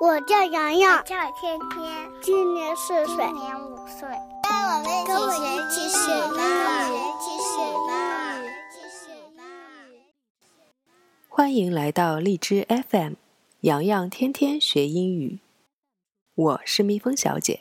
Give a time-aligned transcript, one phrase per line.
[0.00, 4.08] 我叫洋洋，叫天天，今年四岁，今年五岁。
[5.06, 6.40] 跟我们一起学英
[6.88, 7.84] 语，一起学英
[8.40, 9.36] 语，一起学英
[9.92, 10.00] 语。
[11.28, 13.12] 欢迎来到荔枝 FM，
[13.60, 15.40] 洋洋天天学英语。
[16.34, 17.60] 我是蜜蜂小姐。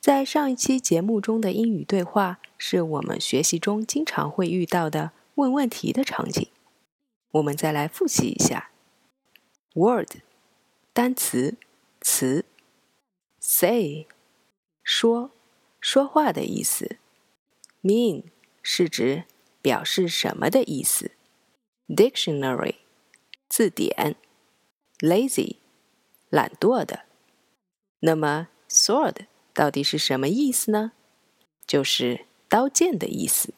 [0.00, 6.48] 在上一期节目中的英语对话，是我们学习中经常会遇到的问问题的场景。
[7.32, 8.70] 我们再来复习一下
[9.74, 10.08] ：word。
[10.94, 11.56] 单词
[12.00, 12.44] 词
[13.40, 14.06] ，say，
[14.84, 15.32] 说
[15.80, 16.98] 说话的意思
[17.82, 18.26] ；mean
[18.62, 19.24] 是指
[19.60, 21.10] 表示什么的意思
[21.88, 22.76] ；dictionary
[23.48, 24.14] 字典
[25.00, 25.56] ；lazy
[26.28, 27.06] 懒惰的。
[27.98, 30.92] 那么 sword 到底是什么意思呢？
[31.66, 33.52] 就是刀剑的意思。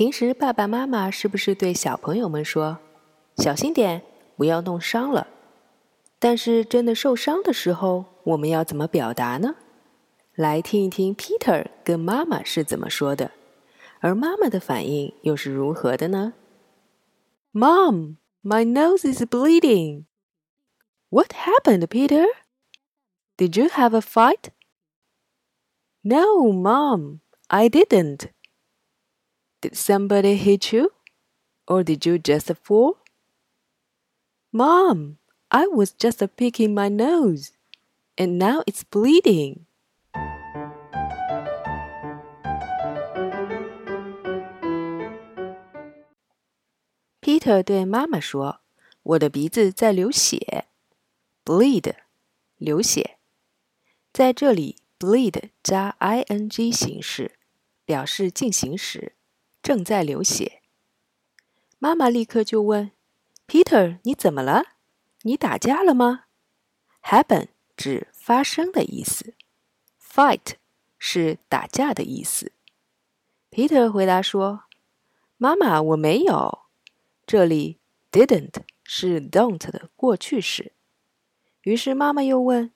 [0.00, 4.02] 平时爸爸妈妈是不是对小朋友们说：“小心点，
[4.36, 5.26] 不要弄伤了？”
[6.18, 9.56] 但是真的受伤的时候，我们要怎么表达呢？
[10.34, 13.30] 来听一听 Peter 跟妈妈是怎么说的，
[14.00, 16.34] 而妈妈的反应又是如何的呢？
[17.52, 20.04] Mom, my nose is bleeding.
[21.08, 22.26] What happened, Peter?
[23.38, 24.50] Did you have a fight?
[26.02, 28.28] No, Mom, I didn't.
[29.60, 30.92] Did somebody hit you?
[31.66, 32.98] Or did you just fall?
[34.52, 35.18] Mom,
[35.50, 37.50] I was just picking my nose,
[38.16, 39.66] and now it's bleeding.
[47.20, 50.66] Peter 对妈妈说：“我的鼻子在流血，
[51.44, 51.96] bleed，
[52.58, 53.18] 流血。
[54.12, 57.32] 在这里，bleed 加 ing 形式，
[57.84, 59.14] 表示进行时。”
[59.61, 60.61] 正在流血，
[61.77, 62.91] 妈妈立刻就问
[63.47, 64.63] ：“Peter，你怎么了？
[65.21, 66.25] 你打架了吗
[67.03, 69.35] ？”Happen 指发生的意思
[70.01, 70.53] ，Fight
[70.97, 72.51] 是打架的意思。
[73.51, 74.63] Peter 回答说
[75.37, 76.59] ：“妈妈，我没有。”
[77.27, 77.79] 这里
[78.11, 80.73] didn't 是 don't 的过去式。
[81.61, 82.73] 于是妈妈又问：“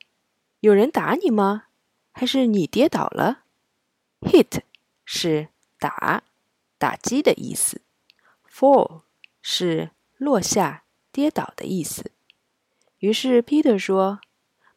[0.61, 1.65] 有人打你吗？
[2.11, 3.45] 还是你跌倒了
[4.21, 4.61] ？”Hit
[5.03, 5.49] 是
[5.79, 6.23] 打。
[6.85, 7.81] 打击的意思
[8.47, 9.01] ，fall
[9.41, 12.11] 是落下、跌倒的意思。
[12.99, 14.19] 于是 Peter 说：“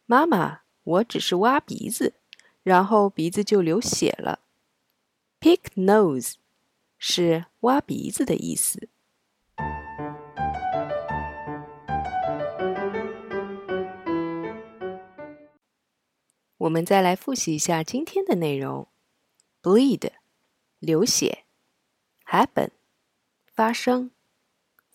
[0.06, 2.14] 妈妈，我只是挖鼻子，
[2.62, 4.41] 然后鼻子就流血了。
[5.38, 6.36] ”Pick nose
[6.96, 8.88] 是挖鼻子的意思。
[16.56, 18.88] 我们再来复习一下今天的内容
[19.62, 20.12] ：bleed
[20.78, 21.44] 流血。
[22.28, 22.72] happen
[23.46, 24.12] 发生，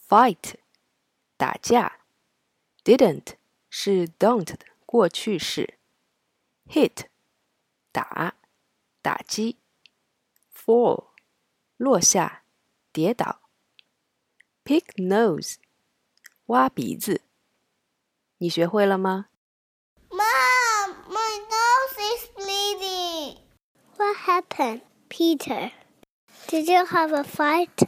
[0.09, 0.55] fight
[1.37, 2.01] 打架，
[2.84, 3.34] didn't
[3.71, 5.79] 是 don't 的过去式，
[6.67, 7.06] hit
[7.93, 8.34] 打
[9.03, 9.56] 打击，
[10.53, 11.09] fall
[11.77, 12.43] 落下
[12.93, 13.41] 跌倒，
[14.65, 15.56] pick nose
[16.47, 17.23] 挖鼻子，
[18.39, 19.29] 你学会了吗？
[20.11, 23.39] Mom, my nose is bleeding.
[23.97, 25.73] What happened, Peter?
[26.49, 27.83] Did you have a fight?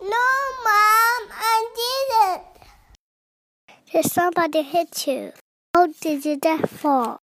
[0.00, 0.24] No,
[0.64, 2.44] Mom, I didn't.
[3.92, 5.32] Did somebody hit you?
[5.74, 7.20] How did you get fall?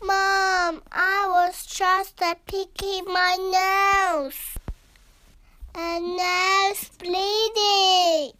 [0.00, 4.56] Mom, I was just picking my nose.
[5.74, 8.34] And now it's bleeding.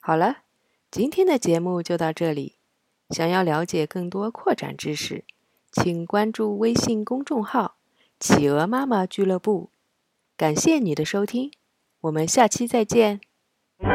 [0.00, 0.38] 好了，
[0.90, 2.58] 今天的节目就到这里。
[3.10, 5.24] 想要了解更多扩展知识。
[5.79, 7.75] 请关注微信公众号
[8.19, 9.69] “企鹅妈妈俱乐部”。
[10.35, 11.51] 感谢你的收听，
[12.01, 13.21] 我们下期再见。
[13.79, 13.85] 我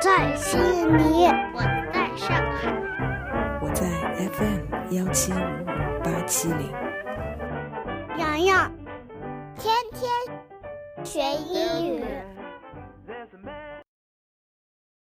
[0.00, 1.60] 在悉尼，我
[1.92, 2.72] 在上海，
[3.60, 3.86] 我在
[4.32, 4.62] FM
[4.96, 5.36] 幺七五
[6.02, 6.72] 八七零。
[8.16, 8.72] 洋洋，
[9.58, 10.10] 天天
[11.04, 12.02] 学英语。